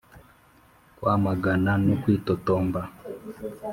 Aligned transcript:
kwamagana 0.97 1.71
no 1.87 1.95
kwitotomba 2.01 2.81